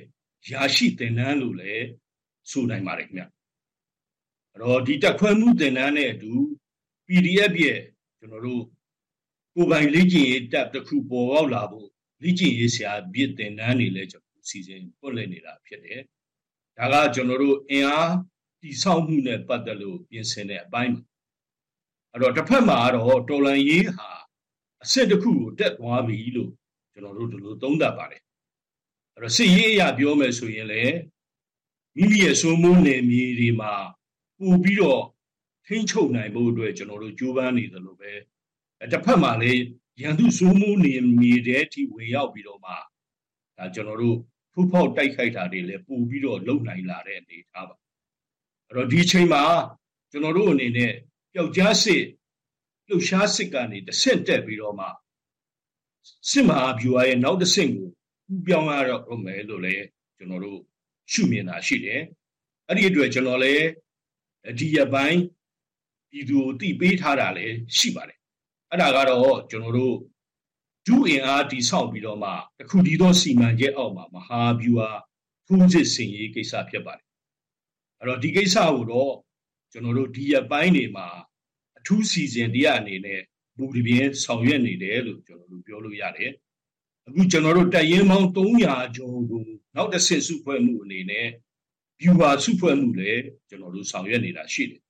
[0.51, 1.87] ရာရှိသင်တန်းလို့လည်း
[2.51, 6.33] ဆိုနိုင်ပါတယ်ခင်ဗျအဲ့တော့ဒီတက်ခွင့်မှုသင်တန်းနဲ့အတူ
[7.07, 7.81] PDF ရဲ့
[8.19, 8.63] ကျွန်တော်တို့
[9.55, 11.89] ကိုယ်ပိုင်လေ့ကျင့်ရေးတပ်တစ်ခုပေါ်ပေါက်လာဖို့
[12.23, 16.01] လေ့ကျင့်ရေးဆရာပြည့်သင်တန်းတွေလည်းကျွန်တော်စီစဉ်ပွင့်လည်နေတာဖြစ်တယ်။
[16.79, 18.13] ဒါကကျွန်တော်တို့အင်အား
[18.61, 21.03] တိဆောက်မှုနဲ့ပတ်သက်လို့ပြင်ဆင်တဲ့အပိုင်းပါ။
[22.13, 24.11] အဲ့တော့တစ်ဖက်မှာတော့တော်လန်ရေးဟာ
[24.83, 26.51] အဆင့်တစ်ခုကိုတက်သွားပြီလို့
[26.93, 28.23] ကျွန်တော်တို့ဒီလိုသုံးသပ်ပါတယ်။
[29.15, 30.97] အဲ့တော့စစ်ရေးအရာပြောမယ်ဆိုရင်လည်း
[31.97, 33.73] မိမိရဲ့စိုးမိုးနယ်မြေတွေမှာ
[34.39, 35.03] ပို့ပြီးတော့
[35.67, 38.13] ထိန်းချုပ်နိုင်ဖို့အတွက်ကျွန်တော်တို့ကြိုးပမ်းနေတယ်လို့ပဲ
[38.93, 39.63] တစ်ဖက်မှာလည်း
[40.01, 42.73] ရန်သူစိုးမိုးနေမြေတဲ့အထိဝင်ရောက်ပြီးတော့မှ
[43.59, 44.17] ဒါကျွန်တော်တို့
[44.53, 47.77] ဖူးဖောက်တိုက်ခိုက်တာတွေလည်းပို့ပြီးတော့လုံနိုင်လာတဲ့အနေအထားပါ
[48.69, 49.43] အဲ့တော့ဒီချိန်မှာ
[50.11, 50.93] ကျွန်တော်တို့အနေနဲ့
[51.33, 52.03] ပျောက်ကြားစစ်
[52.89, 54.87] လှုပ်ရှားစစ်ကနေတစ်ဆင့်တက်ပြီးတော့မှ
[56.31, 57.92] စစ်မဟာဗျူဟာရဲ့နောက်တစ်ဆင့်ကိုဥ
[58.47, 59.85] ပြောင်းရတော့မယ်လို့လည်း
[60.17, 60.61] ကျွန်တော်တို့
[61.13, 62.03] ရှုမြင်တာရှိတယ်
[62.69, 63.67] အဲ့ဒီအတွက်ကျွန်တော်လည်း
[64.59, 65.21] ဒီရပိုင်း
[66.11, 68.19] ပြည်သူကိုတိပေးထားတာလည်းရှိပါတယ်
[68.71, 69.97] အဲ့ဒါကတော့ကျွန်တော်တို့
[70.87, 74.91] ဒုအင်အားတိဆောက်ပြီးတော့မှတခုတည်းသောစီမံချက်အောက်မှာမဟာဗျူဟာ
[75.47, 77.09] ထိုးစစ်ဆင်ရေးကိစ္စဖြစ်ပါတယ်
[77.99, 79.13] အဲ့တော့ဒီကိစ္စကိုတော့
[79.73, 81.09] ကျွန်တော်တို့ဒီရပိုင်းတွေမှာ
[81.79, 83.21] အထူးစီစဉ်တရားအနေနဲ့
[83.57, 86.33] ဘူဒီပြင်းဆောင်ရွက်နေတယ်လို့ကျွန်တော်တို့ပြောလို့ရတယ်
[87.09, 91.27] အခုကျွန်တော်တို့တက်ရင်ပေါင်း300ကျော်ကိုနောက်တစ်ဆင့်စုဖွဲ့မှုအနေနဲ့
[92.01, 94.81] ဗျူဟာစုဖွဲ့မှုလည်းကျွန်တော်တို့ဆောင်ရွက်နေတာရှိတယ်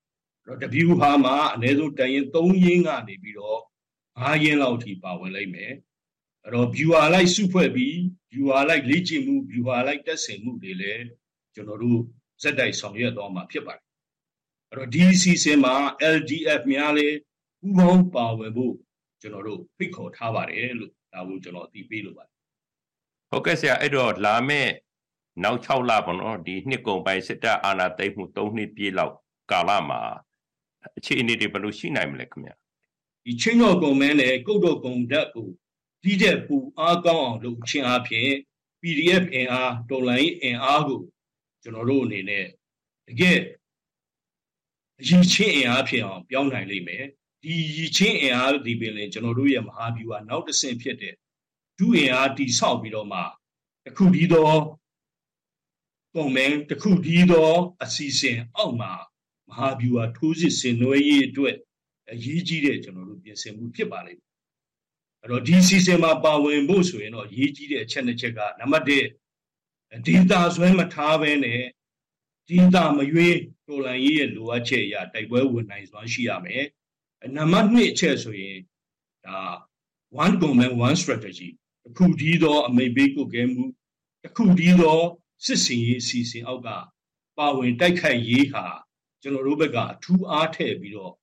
[0.45, 3.59] အဲ့တော့တဗျူဟာမှာအနည်းဆုံးတက်ရင်3ရင်းကနေပြီးတော့
[4.01, 5.71] 9ရင်းလောက်ထိပါဝင်လိုက်မယ်
[6.43, 7.95] အဲ့တော့ viewer လိုက်စုဖွဲ့ပြီး
[8.31, 11.03] viewer လိုက်လေ့ကျင့်မှု viewer လိုက်တက်ဆင်မှုတွေလည်း
[11.53, 11.99] ကျွန်တော်တို့
[12.41, 13.83] ဇက်တိုက်ဆောင်ရွက်သွားမှာဖြစ်ပါတယ်
[14.69, 15.75] အဲ့တော့ဒီစီစဉ်မှာ
[16.15, 17.17] LDF များလည်း
[17.59, 18.75] ပူးပေါင်းပါဝင်ဖို့
[19.21, 22.33] ကျွန်တော်တို့ဖိတ်ခေါ်ထားပါတယ်လို့ ဒါကိုကျွန်တော်သိပေးလိုပါတယ်
[23.29, 24.71] ဟုတ်ကဲ့ဆရာအဲ့တော့လာမယ့်
[25.43, 29.13] နောက်6လပေါ့နော်ဒီနှစ်ကုန်ပိုင်းစစ်တပ်အာဏာသိမ်းမှု3နှစ်ပြည့်လောက်
[29.51, 30.01] ကာလမှာ
[30.97, 32.55] အခြေအနေတွေဘယ်လိုရှိနိုင်မလဲခင်ဗျာ
[33.25, 35.47] ဒီချင်းတော်ကုံမန်းနဲ့ကုတ်တော်ကုံဓာတ်ကို
[36.03, 38.29] ဒီတဲ့ပူအားကောင်းအောင်လုပ်ခြင်းအပြင်
[38.81, 41.01] PDF အင်အားတော်လိုင်းအင်အားကို
[41.63, 42.45] ကျွန်တော်တို့အနေနဲ့
[43.07, 43.39] တကယ်
[44.99, 47.05] အရင်ချင်းအင်အားဖြစ်အောင်ပြောင်းနိုင်လိမ့်မယ်
[47.43, 51.15] ဒီရည်ချင်းအင်အားဒီပင်လင်ကျွန်တော်တို့ရဲ့မဟာဗျူဟာနောက်တစ်ဆင့်ဖြစ်တဲ့
[51.77, 53.19] ဒုအင်အားတိဆောက်ပြီးတော့မှ
[53.87, 54.59] အခုဒီတော့
[56.13, 57.51] ကွန်မန်တစ်ခုဒီသော
[57.83, 58.91] အစီအစဉ်အောက်မှာ
[59.49, 61.55] မဟာဗျူဟာထိုးစစ်ဆင်နွှဲရေးအတွက်
[62.11, 64.31] အရေးကြီးတဲ့ကျွန်တော်တို့ပြင်ဆင်မှုဖြစ်ပါလိမ့်မယ်
[65.21, 68.85] အဲ့တော့ဒီစီစဉ်မှာပါဝင်ဖို့ဆိုရင်တော့အရေးကြီးတဲ့အချက်နှစ်ချက်ကနံပါတ်
[69.51, 71.61] 1ဒေတာဆွဲမထားဘဲနဲ့
[72.49, 76.65] ဒေတာမရွေးတော်လန်ရေးရဲ့လိုအပ်ချက်အရတိုက်ပွဲဝင်နိုင်စွမ်းရှိရမယ်
[77.35, 78.57] နံပါတ်2အချက်ဆိုရင်
[79.25, 79.37] ဒါ
[80.23, 81.49] one command one strategy
[81.83, 83.63] တစ်ခုတည်းသောအမိတ်ပေးကုတ်ကဲမှု
[84.23, 84.99] တစ်ခုတည်းသော
[85.45, 86.69] စစ်စင်ရေးအစီအစဉ်အောက်က
[87.37, 88.65] ပါဝင်တိုက်ခိုက်ရေးဟာ
[89.21, 91.13] ကျွန်တော်တို့ဘက်ကအထူးအားထည့်ပြီးတော့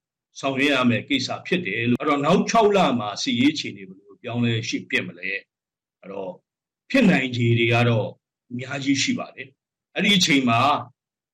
[0.41, 5.43] ဆောင်ရွက်ရမယ်ကိစ္စဖြစ်တယ်လို့အဲ့တော့နောက်6လမှာစီရေးချီနေဘယ်လိုပြောင်းလဲရှိပြစ်မလဲအဲ့
[6.13, 6.33] တော့
[6.91, 8.09] ဖြစ်နိုင်ခြေတွေကတော့
[8.51, 9.49] အများကြီးရှိပါတယ်
[9.95, 10.61] အဲ့ဒီအချိန်မှာ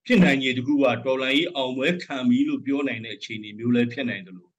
[0.07, 4.53] ဖြစ်နိုင်ခြေတခုကတော်လန်ကြီးအောင်ပွဲခံပြီလို့ပြောနိုင်တဲ့အခြေအနေမျိုးလည်းဖြစ်နိုင်တယ်လို့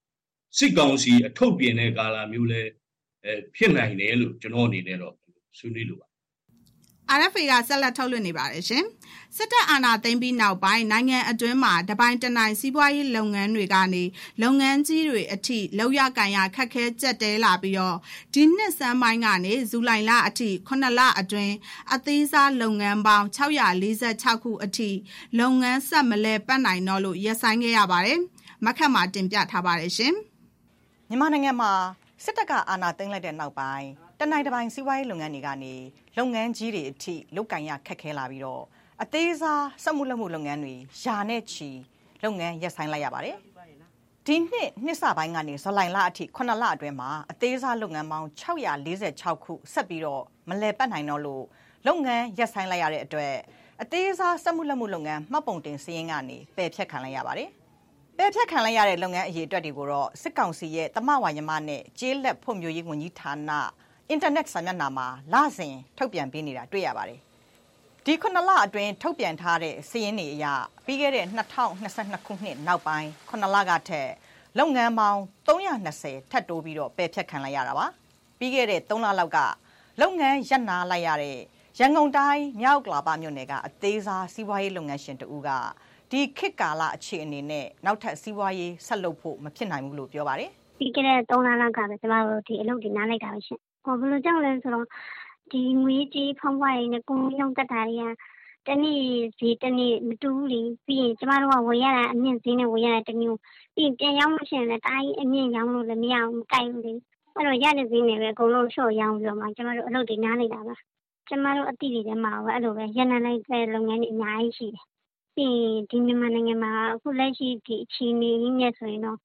[0.58, 2.72] စစ်ကောင်စီအထုတ်ပြင်တဲ့ကာလမျိုးလည်း
[3.26, 5.16] အဲဖြစ်နိုင်တယ်လို့ကျွန်တော်အနေနဲ့တော့
[5.58, 6.08] ဆွေးနွေးလိုပါ
[7.20, 8.84] RFA ကဆက်လက်ထုတ်လွှင့်နေပါတယ်ရှင်။
[9.36, 14.04] စစ်တပ်အာဏာသိမ်းပြီးနောက်ပိုင်းနိုင်ငံအတွင်းမှာတပိုင်းတနိုင်စီးပွားရေးလုပ်ငန်းတွေကနေ
[14.42, 17.98] လုပ်ငန်းကြီးတွေအထိလောက်ရကန်ရခက်ခဲကြက်တဲလာပြီးတော့
[18.34, 21.54] ဒီနှစ်စမ်းပိုင်းကနေဇူလိုင်လအထိ9လအတွင်း
[21.94, 24.90] အသေးစားလုပ်ငန်းပေါင်း646ခုအထိ
[25.40, 28.20] လုပ်ငန်းဆက်မလဲပတ်နိုင်တော့လို့ရပ်ဆိုင်းခဲ့ရပါတယ်။
[28.66, 30.16] မခက်မှာတင်ပြထားပါတယ်ရှင်။
[31.10, 31.72] မြန်မာနိုင်ငံမှာ
[32.24, 33.88] စစ်တပ်ကအာဏာသိမ်းလိုက်တဲ့နောက်ပိုင်း
[34.20, 35.74] တနိုင်တပိုင်းစီးပွားရေးလုပ်ငန်းတွေကနေ
[36.18, 38.64] လုပ်ငန်းကြီးတွေအထိလုပ်ကင်ရခက်ခဲလာပြီးတော့
[39.04, 41.70] အသေးစားစက်မှုလက်မှုလုပ်ငန်းတွေယာနဲ့ချီ
[42.24, 43.38] လုပ်ငန်းရပ်ဆိုင်းလိုက်ရပါတယ်
[44.26, 51.44] ဒီနှစ်နှစ်စပိုင်းကနေဇူလိုင်လအထိ9လအတွင်းမှာအသေးစားလုပ်ငန်းပေါင်း646ခုဆက်ပြီးတော့မလဲပတ်နိုင်တော့လို့
[51.88, 53.34] လုပ်ငန်းရပ်ဆိုင်းလိုက်ရတဲ့အတွက်
[53.82, 57.50] အသေးစားစက်မှုလက်မှုလုပ်ငန်းမှတ်ပုံတင်စည်းရင်းကနေပယ်ဖျက်ခံလိုက်ရပါတယ်
[58.20, 63.52] ပယ်ဖျက်ခံလိုက်ရတဲ့လုပ်ငန်းအရေးအတွက်တွေကိုတော့စစ်ကောင်စီရဲ့တမဝါယမနဲ့ကျေးလက်ဖွံ့ဖြိုးရေးဝန်ကြီးဌာန
[64.10, 67.20] အင်တာနက်စာမျက်နှာမှာလစဉ်ထုတ်ပြန်ပေးနေတာတွေ့ရပါတယ်။
[68.06, 70.46] ဒီခုနှစ်လအတွင်းထုတ်ပြန်ထားတဲ့စီးရင်တွေအရ
[70.86, 71.26] ပြီးခဲ့တဲ့
[71.76, 74.10] 2022ခုနှစ်နောက်ပိုင်းခုနှစ်လကထက်
[74.58, 77.86] လုပ်ငန်းပေါင်း320ထပ်တိုးပြီးတော့ပယ်ဖြတ်ခံလိုက်ရတာပါ။
[78.40, 79.40] ပြီးခဲ့တဲ့3လလောက်က
[80.02, 81.38] လုပ်ငန်းရပ်နာလိုက်ရတဲ့
[81.80, 85.50] ရန်ကုန်တိုင်းမြောက်ကလာပမြို့နယ်ကအသေးစားစီးပွားရေးလုပ်ငန်းရှင်တဦးက
[86.12, 94.88] ဒီခေတ်ကာလအခြေအနေနဲ့နောက်ထပ်စီးပွားရေးဆက်လုပ်ဖို့မဖြစ်နိုင်ဘူးလို့ပြောပါတယ်။ပြီးခဲ့တဲ့3လလောက်ကပဲကျမတို့ဒီအလုပ်တွေနားလိုက်တာပဲရှင်ဟိုဘယ်လိုကြောင့်လဲဆိုတော့
[95.52, 97.98] ဒီငွေကြေးဖောင်းပွားရေးနဲ့ကုန်ရုံတက်တာတွေ
[98.68, 99.02] ကတနေ့
[99.38, 103.38] စီတနေ့မတူဘူးလေပြီးရင်ကျမတို့ကဝယ်ရတာအမြင့်ဈေးနဲ့ဝယ်ရတာတမျိုး
[103.76, 106.94] ပြီးရင်ပြန်ရောက်လို့ရှိရင်လည်းတားကြီးအမြင့်ရောင်းလို့လည်းမရအောင်မကိုက်ဘူးလေ
[107.36, 110.76] အဲ့တော့ရတဲ့ဈေးနဲ့ပဲအကုန်လုံးလျှော့ရောင်းပြီးတော့မှကျမတို့အလုပ်တွေနားနေတာပါ
[111.30, 114.86] ကျမတို့အတိတွေထဲမှာပဲအဲ့လိုပဲရန်နာလိုက်တဲ့လုပ်ငန်းတွေအများကြီးရှိတယ်
[115.38, 119.18] ပြီးရင်ဒီမြန်မာနိုင်ငံမှာအခုလက်ရှိဒီအခြေအနေနဲ့ဆိုရင်တော့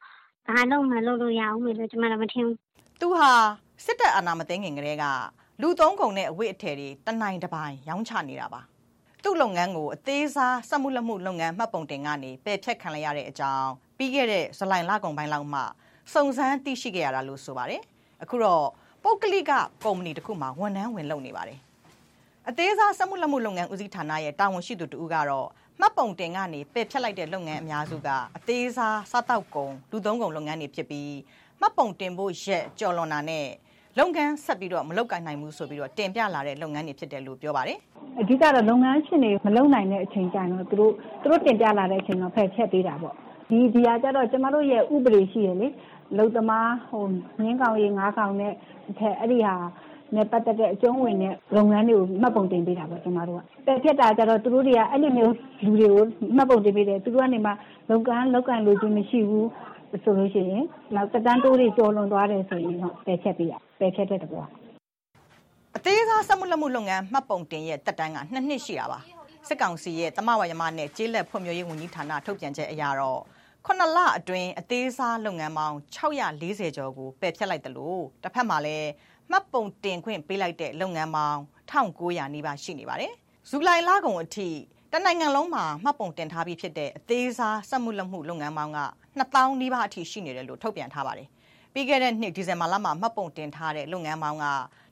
[0.46, 2.56] ဘာလို့မှလုပ်လို့ရအောင်လို့ကျမတို့မထင်ဘူး
[3.00, 3.30] သူဟာ
[3.84, 5.04] စစ်တပ်အာဏာမသိမ်းခင်ကတည်းက
[5.60, 8.60] လူသုံးကုန်နဲ့အဝတ်အထည်တွေတနိုင်တပိုင်ရောင်းချနေတာပါ
[9.22, 15.60] သူ့လုပ်ငန်းကိုအသေးစားစက်မှုလက်မှုလုပ်ငန်းမှတ်ပုံတင်ကနေပယ်ဖျက်ခံလိုက်ရတဲ့အကြောင်းပြီးခဲ့တဲ့ဇူလိုင်လကုန်ပိုင်းလောက်မှ
[16.14, 17.82] စုံစမ်းသိရှိခဲ့ရတာလို့ဆိုပါတယ်
[18.22, 18.64] အခုတော့
[19.02, 19.52] ပုတ်ကလိက
[19.84, 21.58] ကုမ္ပဏီတစ်ခုမှာဝန်ထမ်းဝင်လုပ်နေပါတယ်
[22.48, 25.48] အသေးစားစက်မှုလက်မှုလုပ်ငန်းဦးစီးဌာနရဲ့တာဝန်ရှိသူတူကတော့
[25.80, 31.14] မှတ်ပုံတင်ကနေပယ်ဖျက်လိုက်တဲ့လုပ်ငန်းအများစုကအသေးစားစားတောက်ကုန်လူသုံးကုန်လုပ်ငန်းတွေဖြစ်ပြီး
[31.60, 33.46] မှတ်ပုံတင်ဖို့ရက်ကြော်လွန်တာနဲ့
[33.98, 37.78] လုပ်ငန်းဆက်ပြီးတော့မလုပ်ကိုင်နိုင်ဘူးဆိုပြီးတော့တင်ပြလာတဲ့လုပ်ငန်းတွေဖြစ်တယ်လို့ပြောပါတယ်။
[38.20, 43.14] အဓိကတော့လုပ်ငန်းရှင်တွေမလုပ်နိုင်တဲ့အချိန်ကျရင်တော့သူတို့သူတို့တင်ပြလာတဲ့အချိန်တော့ဖယ်ချက်ပေးတာပေါ့။
[43.50, 45.68] ဒီဒီဟာကျတော့ကျမတို့ရဲ့ဥပဒေရှိရလေ။
[46.18, 47.04] လုံသမားဟို
[47.42, 48.52] ငင်းကောင်ရေးငါးကောင်နဲ့
[48.90, 49.54] အထက်အဲ့ဒီဟာ
[50.16, 56.04] နဲ့ ပတ်သက်တဲ့ အကျုံးဝင်တဲ့ လုပ်ငန်းတွေကို မှတ်ပုံတင်ပေးတာပေါ့ ကျမတို့က။တက်ဖြတ်တာကျတော့ သူတို့တွေက အဲ့လိုမျိုးလူတွေကို
[56.36, 57.52] မှတ်ပုံတင်ပေးတယ် သူတို့ကနေမှ
[57.90, 59.48] လုံကန်းလောက်ကန်လို့ခြင်း မရှိဘူး
[60.04, 64.44] ဆိုလို့ရှိရင် နောက်တန်းတိုးတွေ ကျော်လွန်သွားတယ်ဆိုရင်တော့ ပယ်ချက်ပေးရပယ်ချက်တဲ့တဘော
[65.76, 68.98] အသေးစား စက်မှုလက်မှုလုပ်ငန်း မှတ်ပုံတင်ရဲ့တက်တန်းကနှစ်နှစ်ရှိတာပါ
[69.48, 73.20] စစ်ကောင်စီရဲ့တမဝါယမနဲ့ ကျေးလက်ဖွံ့ဖြိုးရေးဝန်ကြီးဌာန ထုတ်ပြန်ချက်အရတော့
[73.66, 78.88] ခုနှစ်လအတွင်း အသေးစားလုပ်ငန်းပေါင်း640ကျော်ကို ပယ်ဖျက်လိုက်တယ်လို့တစ်ဖက်မှာလည်း
[79.30, 81.38] မှတ်ပုံတင်ခွင့်ပေးလိုက်တဲ့လုပ်ငန်းပေါင်း
[81.70, 83.12] 1900နီးပါးရှိနေပါတယ်
[83.50, 84.48] ဇူလိုင်လကုန်အထိ
[84.92, 88.80] တနိုင်ငံလုံးမှာမှတ်ပုံတင်ထားပြီးဖြစ်တဲ့အသေးစားစက်မှုလက်မှုလုပ်ငန်းပေါင်းက
[89.20, 91.28] 2000နီးပါးအထိရှိနေတယ်လို့ထုတ်ပြန်ထားပါတယ်။
[91.72, 94.46] ပြီးခဲ့တဲ့နှစ်ဒီဇင်ဘာလမှာမှတ်ပုံတင်ထားတဲ့လုပ်ငန်းပေါင်းက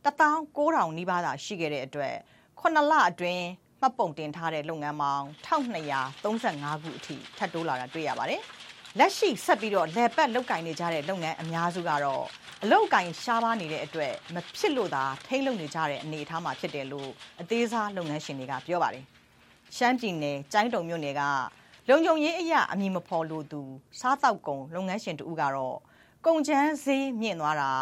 [0.04, 2.14] 19000နီးပါးသာရှိခဲ့တဲ့အတွက်
[2.60, 3.44] 9လအတွင်း
[3.80, 8.42] မှတ်ပုံတင်ထားတဲ့လုပ်ငန်းပေါင်း1235ခုအထိထပ်တိုးလာတာတွေ့ရပါတယ်။
[8.98, 12.24] လက်ရှိဆက်ပြီးတော့လဲပတ်လုတ်ကင်နေကြတဲ့လုပ်ငန်းအများစုကတော့
[12.62, 19.04] အလုတ်ကင်ရှားပါနေတဲ့အတွက်မဖြစ်လို့သာထိမ့်လုံနေကြတဲ့အနေအထားမှာဖြစ်တယ်လို့အသေးစားလုပ်ငန်းရှင်တွေကပြောပါတယ်။
[19.76, 21.22] ရှမ်းပြည်နယ်ကျိုင်းတုံမြို့နယ်က
[21.88, 23.60] လုံခြုံရေးအရာအမည်မဖော်လို့သူ
[24.00, 25.76] စားတောက်ကုန်လုပ်ငန်းရှင်တူကတော့
[26.26, 27.72] ကုန်ချမ်းဈေးမြင့်သွားတာ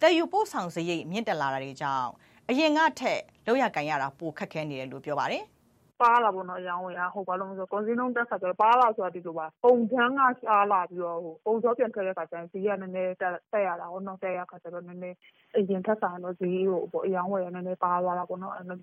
[0.00, 2.08] တည်ယူပို့ဆောင်စရိတ်မြင့်တက်လာတာတွေကြောင့်
[2.48, 5.44] အရင်ကထက်လောက်ရကန်ရတာပိုခက်ခဲနေတယ်လို့ပြောပါတယ်
[6.02, 15.16] ပါလာပေါ့နော်အရောင်းဝယ်ကဟိုဘာလို့လဲဆိုကုန်စည်နှုန်းတက်ခါကျတော့ပါလာဆိုတာဒီလိုပါပုံချမ်းကရှားလာပြီးတော့ဟိုပုံစောပြန်ထွက်တဲ့ခါကျရင်ဈေးကနည်းနည်းတက်တက်ရတာပေါ့နော်တက်ရခါကျတော့နည်းနည်း
[15.56, 18.78] အရင်ထက်ဆိုင်တော့ဈေးဟိုပေါ့အရောင်းဝယ်ကနည်းနည်းပါသွားတာပေါ့နော်အဲ့လို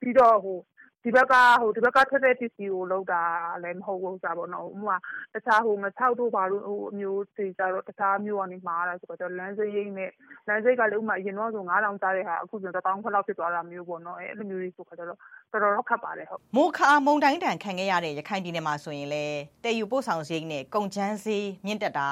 [0.00, 0.58] ပြီးတော့ဟို
[1.04, 3.22] ဒီဘက်ကဟိုဒီဘက်ကထွက်တဲ့ပစ္စည်းကိုလောက်တာ
[3.64, 4.96] လည်းမဟုတ်ဘူးစားပေါ့နော်ဥပမာ
[5.34, 10.10] တခြားဟိုငချောက်တို့ဘာလို့ဟိုအမျိုးတွေကြတော့တခြားမျိုးကနေမှားတာဆိုတော့လမ်းစိရိတ်နဲ့
[10.48, 15.18] လမ်းစိတ်ကလည်းဥပမာအရင်တော့ဆို9000ကျတဲ့ဟာအခုဆိုတော့1000ခွက်လောက်ဖြစ်သွားတာမျိုးပေါ့နော်အဲ့လိုမျိုးကြီးဆိုတော့တော်
[15.52, 19.26] တော်တော့ခတ်ပါတယ်ဟုတ်မိုခါမုန်တိုင်းတန်ခံခဲ့ရတဲ့ရခိုင်ပြည်နယ်မှာဆိုရင်လေ
[19.64, 22.10] တည်ယူပို့ဆောင်စရိတ်နဲ့ကုန်ချမ်းစည်းမြင့်တက်တာ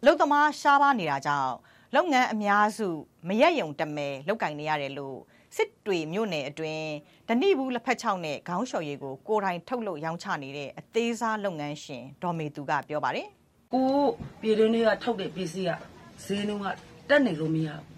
[0.00, 1.54] အလုသမားရှားပါနေတာကြောင့်
[1.94, 2.88] လုပ်ငန်းအများစု
[3.28, 5.18] မရက်ယုံတမဲလောက်ကင်နေရတယ်လို့
[5.56, 6.88] စစ်တွေမြို့နယ်အတွင်း
[7.28, 13.26] ဓနိဘူးလက်ဖက်ချောက်နဲ့ခေါင်းလျှော်ရည်ကိုကိုယ်တိုင်ထုတ်လုပ်ရောင်းချနေတဲ့အသေးစားလုပ်ငန်းရှင်ဒေါ်မေသူကပြောပါတယ်။
[13.74, 13.88] ကို
[14.40, 15.70] ပြည်တွင်းတွေကထုတ်တဲ့ပစ္စည်းက
[16.24, 16.66] ဈေးနှုန်းက
[17.08, 17.82] တက်နေလို့မရဘူး။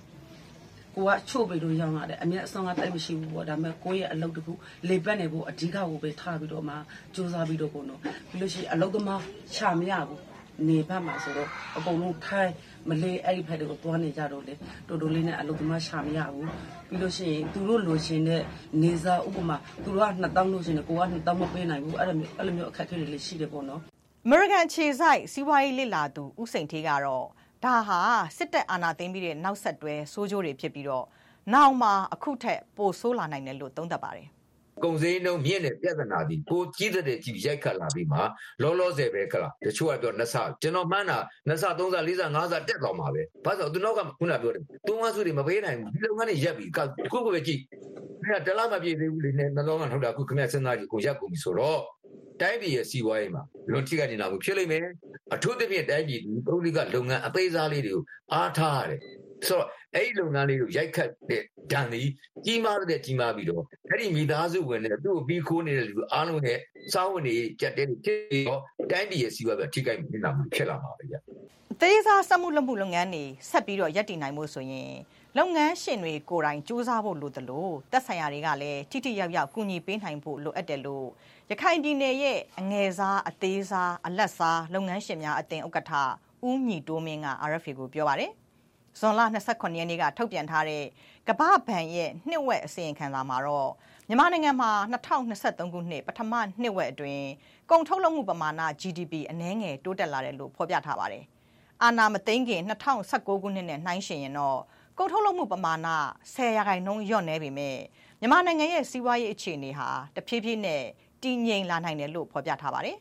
[0.96, 4.52] ကိုကချို့ပြီးလို့ရောင်းရတယ်အမြတ်အစွမ်းကတိုက်မရှိဘူးပေါ့ဒါပေမဲ့ကိုရဲ့အလုပ်တခု
[4.88, 6.74] လေပတ်နေဖို့အဓိကကိုပဲထားပြီးတော့မှ
[7.14, 9.22] စူးစမ်းပြီးတော့ပေါ့နော်ပြီးလို့ရှိရင်အလုပ်သမား
[9.54, 10.20] ချမရဘူး
[10.68, 12.52] နေဘက်မှာဆိုတော့အကုန်လုံးထိုင်း
[12.88, 14.54] မလေးအဲ့ဒီဖက်တွေကိုသွားနေကြတော့လေ
[14.88, 16.48] တော်တော်လေးနဲ့အလုပ်သမားရှာမရဘူး
[16.88, 18.42] ပြီးလို့ရှိရင်သူတို့လိုချင်တဲ့
[18.82, 23.80] နေစားဥပမာသူတို့က2000လို့ရှိရင်ကိုက2000မပေးနိုင်ဘူးအဲ့လိုမျိုးအဲ့လိုမျိုးအခက်အခဲတွေလည်းရှိတယ်ပေါ့နော်
[24.26, 27.26] American ခြေဆိုင်စီးပွားရေးလစ်လာသူဦးစိန်ထေးကတော့
[27.64, 28.00] ဒါဟာ
[28.36, 31.04] စစ်တပ်အာဏာသိမ်းပြီးတဲ့နောက်ဆက်တွဲဆိုးကျိုးတွေဖြစ်ပြီးတော့
[31.54, 34.28] နောက်မှာအခုထက်ပိုဆိုးလာနိုင်တယ်လို့သုံးသပ်ပါတယ်
[34.82, 38.18] ကုန်စည်နှုန်းမြင့်တဲ့ပြဿနာဒီကိုကြီးတဲ့ကြီးရိုက်ခတ်လာပြီးမှ
[38.62, 47.60] လောလောဆယ်ပဲခလားတချို့ကပြောနှစ်ဆကျွန်တော်မှန်းတာနှစ်ဆသုံးဆလေးဆငါးဆတက်သွားမှာပဲဘာလို့သူနောက်ကခုနပြောတယ်သုံးဆစုတွေမပေးနိုင်ဘူးဒီလုပ်ငန်းတွေရက်ပြီးခုခုပဲကြည့်
[48.24, 51.80] ခင်ဗျတလားမပြည့်သေးဘူးလေနဲ့နှလုံးကထုတ်တာခုခင်ဗျစဉ်းစားကြည့်ကိုရက်ကုန်ပြီဆိုတော့
[52.40, 54.84] တိုင်းပြည်ရဲ့စီးပွားရေးမှာလွန်ထိကနေလာမှုဖြစ်လိမ့်မယ်
[55.34, 59.00] အထူးသဖြင့်တိုင်းပြည်ဒီပုဂ္ဂလိကလုပ်ငန်းအသေးစားလေးတွေကိုအားထားရတယ်
[59.46, 62.02] ဆိုတော့အဲ့ဒီလုပ်ငန်းလေးကိုရိုက်ခတ်တဲ့ဒဏ်ဒီ
[62.44, 66.58] ကြီးမားတဲ့ကြီးမားပြီးတော့အဲ့ဒီမိသားစုဝင်တွေသူ့ကိုပြီးခိုးနေတဲ့လူအားလုံးရဲ့
[66.92, 71.16] စားဝင်တွေကြက်တဲ့ဖြစ်ပြီးတော့တိုင်းပြည်ရဲ့စီးပွားပဲထိခိုက်နေတာဖြစ်လာမှာပဲဗျ
[71.72, 74.92] အသေးစားစက်မှုလက်မှုလုပ်ငန်းတွေဆက်ပြီးတော့ရပ်တည်နိုင်မှုဆိုရင်
[75.38, 81.06] လုပ်ငန်းရှင်တွေကိုယ်တိုင်စူးစမ်းဖို့လိုတယ်လို့သက်ဆိုင်ရာတွေကလည်းထိထိရောက်ရောက်ကူညီပေးနိုင်ဖို့လိုအပ်တယ်လို့
[81.50, 85.92] ရခိုင်ပြည်နယ်ရဲ့အငယ်စားအသေးစားအလက်စားလုပ်ငန်းရှင်များအသင်းဥက္ကဋ္ဌ
[86.48, 88.30] ဦးညီတိုးမင်းက RFA ကိုပြောပါတယ်။
[88.98, 90.84] ဇွန်လ29ရက်နေ့ကထုတ်ပြန်ထားတဲ့
[91.28, 93.70] ကမ္ဘာ့ဘဏ်ရဲ့နှစ်ဝက်အစီရင်ခံစာမှာတော့
[94.08, 96.32] မြန်မာနိုင်ငံမှာ2023ခုနှစ်ပထမ
[96.62, 97.26] နှစ်ဝက်အတွင်း
[97.70, 101.24] ကုန်ထုတ်လုပ်မှုပမာဏ GDP အနည်းငယ်တိုးတက်လာတယ်လို့ဖော်ပြထားပါတယ်။
[101.82, 104.60] အာနာမသိန်းခင်2019ခုနှစ်နဲ့နှိုင်းယှဉ်ရင်တော့
[104.98, 105.76] ကုန်ထုတ်လုပ်မှုပမာဏ
[106.34, 107.76] 10ရာခိုင်နှုန်းလျော့နေပေမဲ့
[108.20, 110.82] မြန်မာနိုင်ငံရဲ့စီးပွားရေးအခြေအနေဟာတဖြည်းဖြည်းနဲ့
[111.22, 112.96] တည်ငြိမ်လာနိုင်တယ်လို့ဖော်ပြထားပါတယ်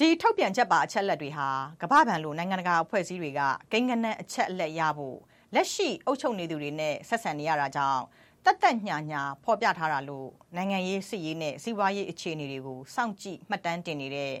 [0.00, 1.48] ဒီထုတ်ပြန်ချက်ပါအချက်လက်တွေဟာ
[1.82, 3.40] ကမ္ဘာ့ဘဏ်လိုနိုင်ငံတကာအဖွဲ့အစည်းတွေက
[3.72, 5.18] ကိန်းဂဏန်းအချက်အလက်ရဖို့
[5.54, 8.02] လက်ရှိအုပ်ချုပ်နေသူတွေနဲ့ဆက်ဆံနေရတာကြောင့်
[8.44, 14.34] တတ်တက်ညာညာဖော်ပြထားတာလို့နိုင်ငံရေးစစ်ရေးနဲ့စီးပွားရေးအခြေအနေတွေကိုစောင့်ကြည့်မှတ်တမ်းတင်နေတဲ့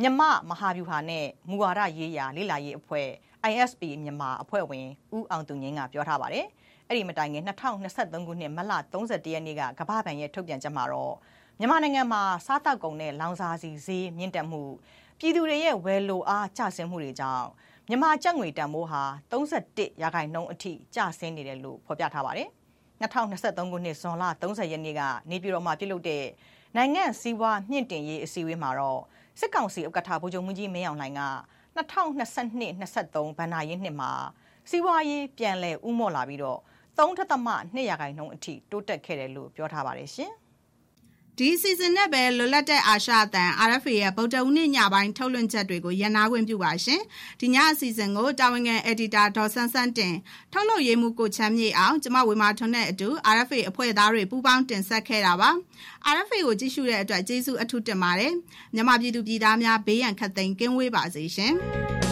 [0.00, 3.08] မြမမဟာဗျူဟာနဲ့မူဝါဒရေးရာလေ့လာရေးအဖွဲ့
[3.50, 6.46] ISP မြန်မာအဖွဲ့ဝင်ဦးအောင်သူငင်းကပြောထားပါတယ်။
[6.88, 11.14] အဲ့ဒီမတိုင်ခင်2023ခုနှစ်မလ31ရက်နေ့ကကမ္ဘာ့ဘဏ်ရဲ့ထုတ်ပြန်ချက်မှာတော့
[11.58, 14.62] မြန်မာနိုင်ငံမှာစားတောက်ကုန်နဲ့လောင်စာဆီဈေးမြင့်တက်မှု
[15.24, 17.46] ပြည်သူတွေရဲ့ဝယ်လိုအားကျဆင်းမှုတွေကြောင့်
[17.88, 22.48] မြန်မာကျပ်ငွေတန်ဖိုးဟာ31ရာခိုင်နှုန်းအထိကျဆင်းနေတယ်လို့ဖော်ပြထားပါတယ်။
[23.02, 26.24] 2023ခုနှစ်ဇွန်လ30ရက်နေ့ကနေပြည်တော်မှာပြုလုပ်တဲ့
[26.76, 29.00] နိုင်ငံစည်းဝါးမြင့်တင်ရေးအစည်းအဝေးမှာတော့
[29.40, 31.22] စစ်ကောင်စီဥက္ကဋ္ဌဗိုလ်ချုပ်မှုကြီးမင်းအောင်လှိုင်က
[31.76, 34.12] 2022-23ဘဏ္ဍာရေးနှစ်မှာ
[34.70, 36.58] စီးပွားရေးပြန်လည်ဥမော့လာပြီးတော့
[36.98, 40.32] 3.2ရာခိုင်နှုန်းအထိတိုးတက်ခဲ့တယ်လို့ပြောထားပါတယ်ရှင်။
[41.38, 47.00] ဒီအစီအစဉ်နဲ့ပဲလွတ်လပ်တဲ့အာရှအသံ RFA ရဲ့ဗုဒ္ဓဦးနေ့ညပိုင်းထုတ်လွှင့်ချက်တွေကိုရန်နာခွင့်ပြုပါရှင်။
[47.40, 50.14] ဒီညအစီအစဉ်ကိုတာဝန်ခံ editor ဒေါ်ဆန်းဆန်းတင်
[50.52, 55.50] ထုတ်လုပ်ရေးမှုကိုချမ်းမြေအောင်ကျမဝေမာထွန်းနဲ့အတူ RFA အဖွဲ့သားတွေပူးပေါင်းတင်ဆက်ခဲ့တာပါ။
[56.14, 58.32] RFA ကိုကြည့်ရှုတဲ့အတွက်ကျေးဇူးအထူးတင်ပါတယ်။
[58.74, 61.54] မြန်မာပြည်သူပြည်သားများဘေးရန်ခတ်သိမ်းကင်းဝေးပါစေရှင်။